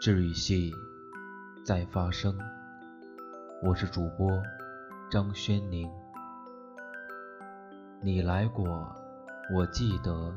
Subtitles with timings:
[0.00, 0.72] 治愈系
[1.62, 2.34] 在发生，
[3.62, 4.30] 我是主播
[5.10, 5.86] 张轩宁。
[8.00, 8.64] 你来过，
[9.54, 10.34] 我记得，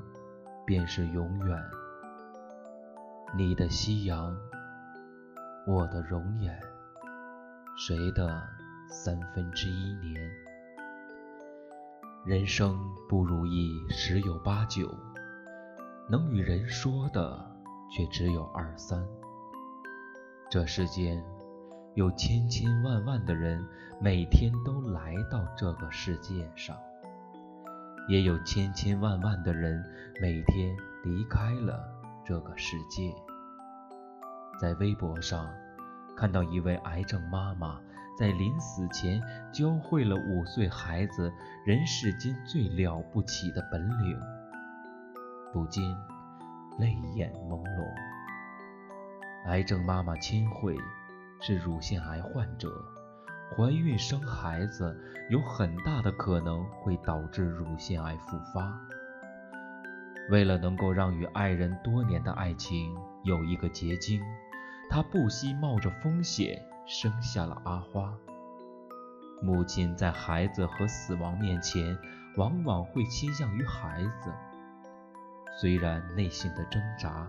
[0.65, 1.57] 便是永远。
[3.38, 4.38] 你的夕阳，
[5.66, 6.59] 我的容颜，
[7.77, 8.43] 谁的
[8.89, 10.30] 三分之一年？
[12.25, 12.77] 人生
[13.07, 14.93] 不如意十有八九，
[16.09, 17.50] 能与人说的
[17.95, 19.02] 却只有二三。
[20.53, 21.20] 这世间
[21.95, 23.67] 有千千万万的人，
[23.99, 26.77] 每天都来到这个世界上，
[28.07, 29.84] 也有千千万万的人
[30.21, 31.84] 每天离开了
[32.23, 33.11] 这个世界。
[34.61, 35.52] 在微博上
[36.16, 37.81] 看到一位癌症妈妈
[38.20, 39.20] 在临死前
[39.52, 41.33] 教会了五岁孩子
[41.66, 44.20] 人世间最了不起的本领，
[45.52, 45.83] 不禁
[46.77, 48.12] 泪眼朦胧。
[49.45, 50.77] 癌症妈妈亲慧
[51.41, 52.69] 是乳腺癌患者，
[53.55, 54.97] 怀孕生孩子
[55.30, 58.73] 有很大的可能会导致乳腺癌复发。
[60.30, 64.22] 为了能够让与爱人多年的爱情有一个结晶，
[64.89, 68.13] 她不惜冒着风险生下了阿花。
[69.41, 71.97] 母亲在孩子和死亡面前，
[72.38, 74.31] 往往会倾向于孩子，
[75.59, 77.28] 虽然内心的挣扎。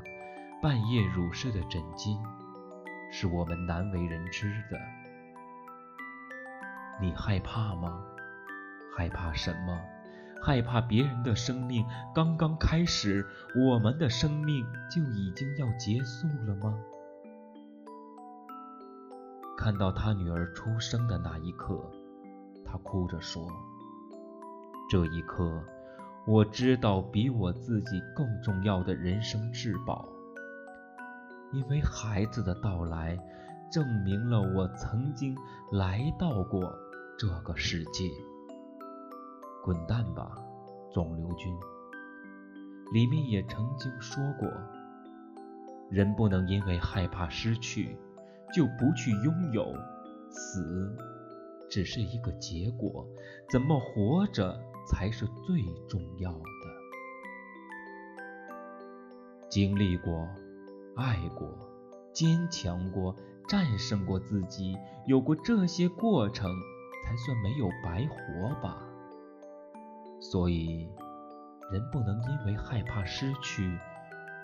[0.65, 2.19] 半夜入室的枕巾，
[3.13, 4.79] 是我们难为人知的。
[6.99, 8.03] 你害怕吗？
[8.97, 9.79] 害怕什么？
[10.41, 11.85] 害怕别人的生命
[12.15, 16.75] 刚刚开始，我们的生命就已经要结束了吗？
[19.59, 21.79] 看到他女儿出生的那一刻，
[22.65, 23.47] 他哭着说
[24.89, 25.63] ：“这一刻，
[26.27, 30.09] 我知道比我自己更重要的人生至宝。”
[31.55, 33.17] 因为孩子的到来，
[33.71, 35.37] 证明了我曾经
[35.71, 36.75] 来到过
[37.17, 38.11] 这个世界。
[39.63, 40.37] 滚蛋吧，
[40.93, 41.57] 肿瘤君！
[42.93, 44.51] 里面也曾经说过，
[45.91, 47.97] 人不能因为害怕失去，
[48.53, 49.73] 就不去拥有。
[50.31, 50.97] 死
[51.71, 53.07] 只是一个结果，
[53.49, 56.41] 怎么活着才是最重要的。
[59.49, 60.29] 经历过。
[60.97, 61.49] 爱过，
[62.13, 63.17] 坚强过，
[63.49, 66.51] 战胜过自己，有过这些过程，
[67.05, 68.79] 才算没有白活吧。
[70.21, 70.89] 所以，
[71.73, 73.79] 人不能因为害怕失去，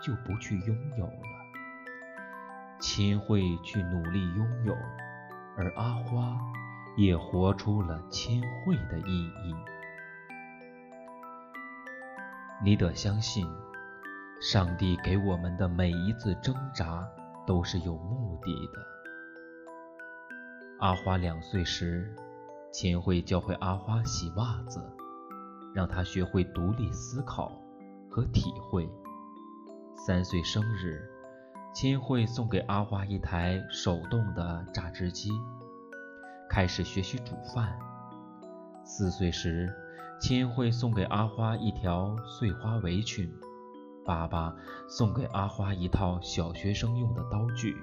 [0.02, 1.12] 就不去拥有了。
[2.80, 4.74] 秦慧去努力拥有，
[5.56, 6.36] 而阿花
[6.96, 9.54] 也活出了秦慧的意义。
[12.64, 13.46] 你得相信。
[14.40, 17.06] 上帝给我们的每一次挣扎
[17.46, 18.80] 都是有目的的。
[20.78, 22.10] 阿花两岁时，
[22.72, 24.80] 千惠教会阿花洗袜子，
[25.74, 27.52] 让她学会独立思考
[28.10, 28.88] 和体会。
[29.94, 31.06] 三岁生日，
[31.74, 35.30] 千惠送给阿花一台手动的榨汁机，
[36.48, 37.78] 开始学习煮饭。
[38.84, 39.70] 四岁时，
[40.18, 43.30] 千惠送给阿花一条碎花围裙。
[44.10, 44.52] 爸爸
[44.88, 47.76] 送给阿花一套小学生用的刀具。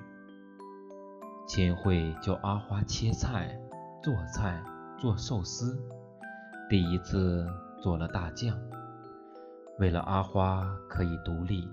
[1.48, 3.58] 千惠教阿花切菜、
[4.04, 4.62] 做菜、
[5.00, 5.82] 做寿司，
[6.70, 7.48] 第一次
[7.82, 8.60] 做了大酱。
[9.80, 11.66] 为了阿花可以独立，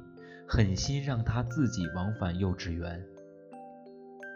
[0.46, 3.04] 狠心让她自己往返幼稚园。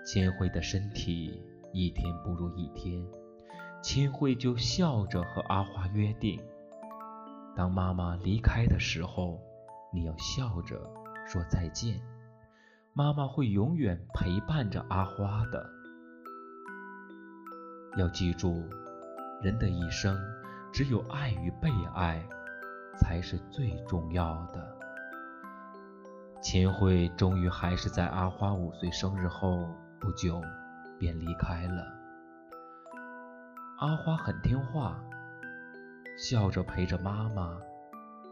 [0.04, 1.40] 千惠的身体
[1.72, 3.06] 一天不如一天，
[3.84, 6.40] 千惠就笑着和阿花约定：
[7.54, 9.38] 当妈妈离开的时候。
[9.93, 10.78] 你要笑着
[11.26, 12.00] 说再见，
[12.93, 15.66] 妈妈会永远陪伴着阿花的。
[17.97, 18.62] 要记住，
[19.43, 20.19] 人的一生
[20.72, 22.22] 只有爱与被爱
[22.98, 24.77] 才是最重要的。
[26.41, 29.66] 秦慧终于还是在阿花五岁生日后
[29.98, 30.41] 不久
[30.98, 31.83] 便离开了。
[33.78, 35.01] 阿花很听话，
[36.16, 37.57] 笑着陪着妈妈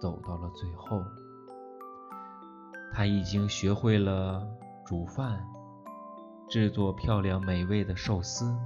[0.01, 1.03] 走到了最后。
[2.93, 4.47] 他已经学会了
[4.85, 5.47] 煮饭，
[6.49, 8.57] 制作漂亮美味的寿司。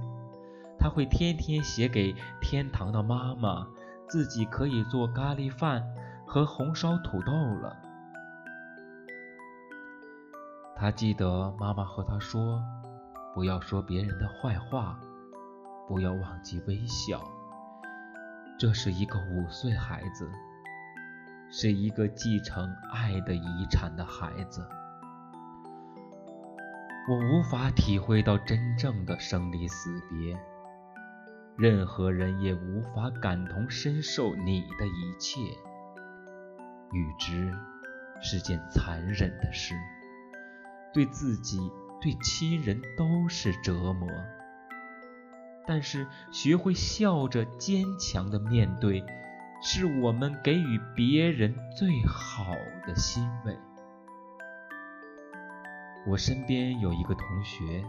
[0.79, 3.67] 他会天天写给天堂的妈妈，
[4.07, 5.83] 自己可以做咖喱饭
[6.25, 7.77] 和红烧土豆了。
[10.75, 12.63] 他记得妈妈和他说
[13.35, 14.99] ：“不要说别人的坏话，
[15.87, 17.21] 不要忘记微笑。”
[18.57, 20.27] 这是一个五岁孩子。
[21.51, 24.65] 是一个继承爱的遗产的孩子。
[27.09, 30.39] 我无法体会到真正的生离死别，
[31.57, 35.39] 任何人也无法感同身受你的一切。
[36.93, 37.53] 与之
[38.21, 39.75] 是件残忍的事，
[40.93, 41.59] 对自己、
[42.01, 44.07] 对亲人都是折磨。
[45.65, 49.03] 但是，学会笑着坚强的面对，
[49.63, 52.55] 是我们给予别人最好
[52.87, 53.55] 的欣慰。
[56.07, 57.85] 我身边有一个同学，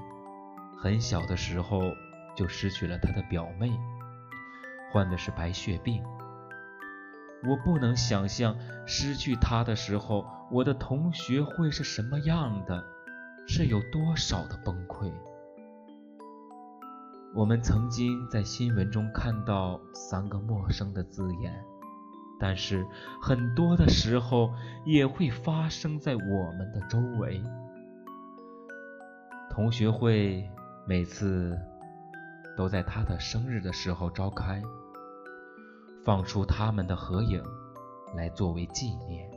[0.76, 1.80] 很小的时候
[2.36, 3.72] 就失去了他的表妹，
[4.90, 6.04] 患的是白血病。
[7.44, 8.54] 我不能想象
[8.86, 12.84] 失去他的时候，我的同学会是什么样的，
[13.48, 15.10] 是有多少的崩溃。
[17.34, 21.64] 我们曾经在新闻中看到三个陌生的字眼，
[22.38, 22.86] 但是
[23.22, 24.52] 很多的时候
[24.84, 27.42] 也会发生在我们的周围。
[29.50, 30.46] 同学会
[30.86, 31.58] 每次
[32.54, 34.62] 都在他的生日的时候召开，
[36.04, 37.42] 放出他们的合影
[38.14, 39.30] 来作为纪念。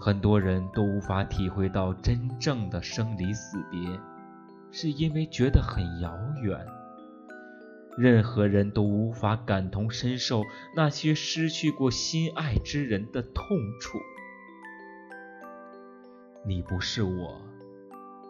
[0.00, 4.00] 很多人都无法体会到真正的生离死别。
[4.72, 6.66] 是因为觉得很遥远，
[7.98, 10.42] 任何人都无法感同身受
[10.74, 13.44] 那些失去过心爱之人的痛
[13.78, 13.98] 楚。
[16.44, 17.40] 你不是我，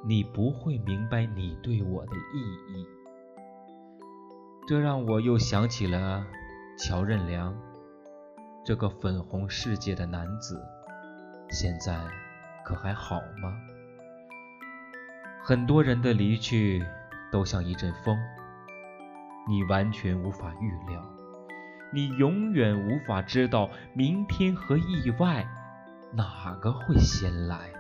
[0.05, 2.87] 你不会明白你对我的意义。
[4.67, 6.27] 这让我又想起了
[6.77, 7.57] 乔任梁
[8.65, 10.61] 这个粉红世界的男子，
[11.51, 12.05] 现在
[12.65, 13.72] 可还好吗？
[15.45, 16.87] 很多人的离去
[17.33, 18.17] 都像一阵风，
[19.49, 21.05] 你完全无法预料，
[21.93, 25.45] 你永远无法知道明天和意外
[26.13, 27.73] 哪个会先来，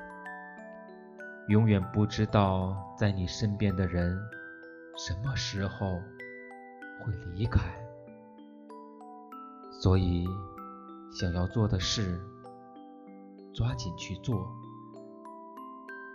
[1.46, 4.18] 永远不知道在你身边的人
[4.96, 6.02] 什么时候
[7.00, 7.60] 会离开。
[9.80, 10.26] 所以，
[11.12, 12.20] 想要做的事，
[13.54, 14.52] 抓紧去做。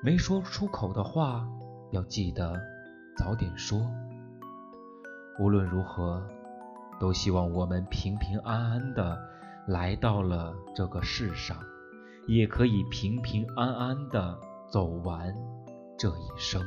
[0.04, 1.48] 没说出口的话，
[1.92, 2.62] 要记得
[3.18, 3.82] 早点说。
[5.40, 6.24] 无论如何，
[7.00, 9.20] 都希望我们平平安安的
[9.68, 11.58] 来到了这个世上，
[12.28, 14.40] 也可以平平安安的
[14.70, 15.34] 走完
[15.98, 16.62] 这一生。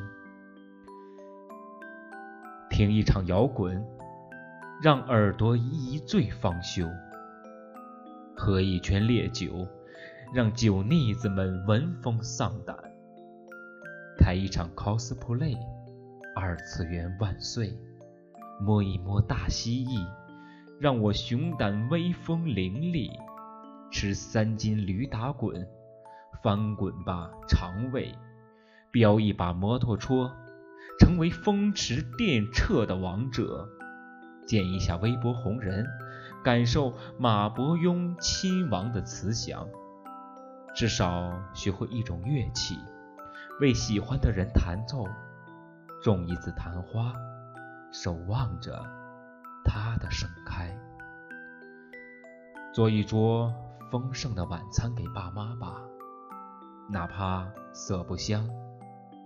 [2.68, 3.80] 听一场摇滚，
[4.82, 6.84] 让耳朵一醉方休；
[8.36, 9.68] 喝一圈烈酒，
[10.34, 12.76] 让酒腻子们闻风丧胆。
[14.20, 15.56] 开一场 cosplay，
[16.36, 17.74] 二次元万岁！
[18.60, 20.06] 摸一摸大蜥蜴，
[20.78, 23.10] 让我熊胆威风凌厉。
[23.90, 25.66] 吃三斤驴打滚，
[26.42, 28.14] 翻滚吧肠胃！
[28.92, 30.30] 飙一把摩托车，
[30.98, 33.66] 成为风驰电掣的王者。
[34.46, 35.86] 见一下微博红人，
[36.44, 39.66] 感受马伯庸亲王的慈祥。
[40.76, 42.76] 至少学会一种乐器。
[43.60, 45.06] 为喜欢的人弹奏，
[46.02, 47.12] 种一次昙花，
[47.92, 48.82] 守望着
[49.62, 50.74] 它的盛开。
[52.72, 53.52] 做一桌
[53.90, 55.82] 丰盛的晚餐给爸妈吧，
[56.88, 58.48] 哪怕色不香，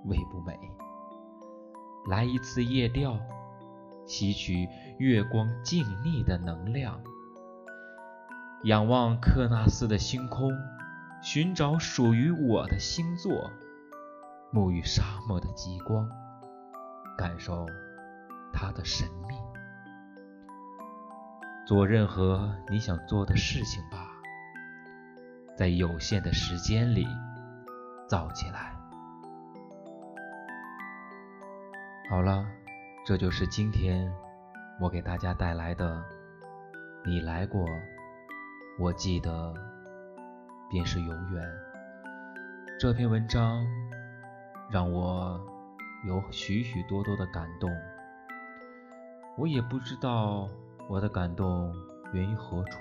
[0.06, 0.58] 味不美。
[2.08, 3.16] 来一次夜钓，
[4.04, 4.68] 吸取
[4.99, 7.00] 月光静谧的能量。
[8.64, 10.50] 仰望喀纳斯的星空，
[11.23, 13.52] 寻找属于我的星座。
[14.54, 16.08] 沐浴沙漠的极光，
[17.18, 17.66] 感受
[18.52, 19.34] 它的神秘。
[21.66, 24.06] 做任何你想做的事情吧，
[25.58, 27.04] 在有限的时间里
[28.08, 28.73] 造起来。
[32.08, 32.46] 好了，
[33.04, 34.08] 这就是今天
[34.80, 36.00] 我给大家带来的。
[37.04, 37.66] 你来过，
[38.78, 39.52] 我记得，
[40.70, 41.42] 便是永远。
[42.78, 43.66] 这篇文章。
[44.75, 45.40] 让我
[46.04, 47.71] 有许许多多的感动，
[49.38, 50.49] 我也不知道
[50.88, 51.73] 我的感动
[52.12, 52.81] 源于何处，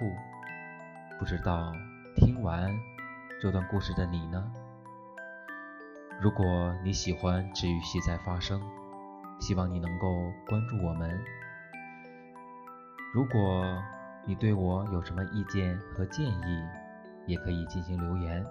[1.19, 1.71] 不知道
[2.15, 2.67] 听完
[3.39, 4.51] 这段故事的你呢？
[6.19, 8.59] 如果你喜欢治愈系在发生，
[9.39, 10.07] 希望你能够
[10.47, 11.23] 关注我们。
[13.13, 13.63] 如果
[14.25, 16.67] 你对我有什么意见和建议，
[17.27, 18.43] 也可以进行留言。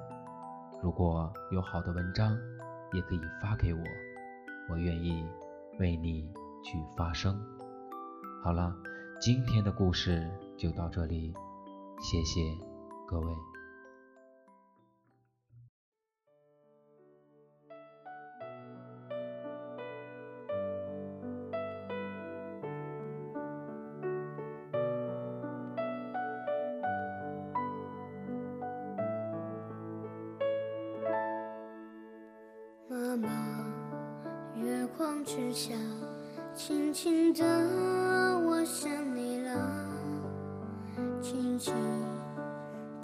[0.81, 2.39] 如果有好的文章，
[2.93, 3.81] 也可以发给我，
[4.71, 5.25] 我愿意
[5.79, 6.23] 为你
[6.63, 7.39] 去发声。
[8.43, 8.75] 好了，
[9.21, 11.33] 今天的故事就到这里，
[12.01, 12.41] 谢谢
[13.07, 13.51] 各位。
[36.64, 37.42] 轻轻地，
[38.47, 39.50] 我想你了，
[41.21, 41.75] 轻轻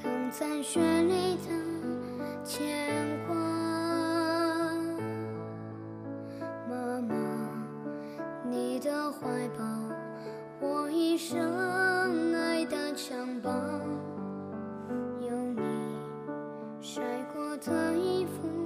[0.00, 2.86] 躺在雪里的牵
[3.26, 3.34] 挂。
[6.70, 7.16] 妈妈，
[8.48, 9.64] 你的怀抱，
[10.60, 11.36] 我一生
[12.34, 13.50] 爱的襁褓，
[15.20, 15.62] 有你
[16.80, 17.02] 晒
[17.34, 18.57] 过的衣服。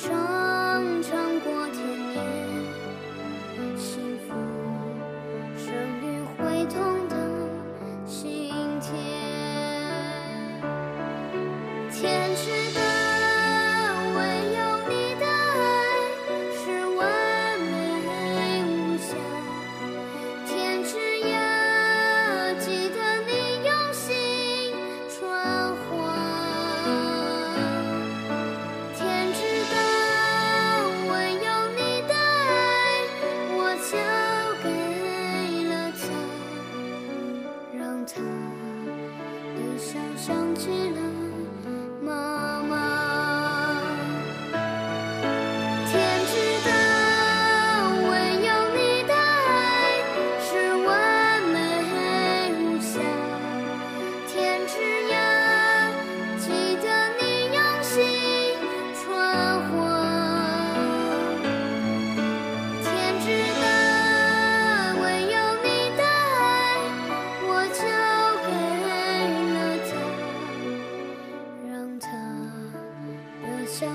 [0.00, 0.39] 说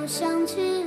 [0.08, 0.85] 想起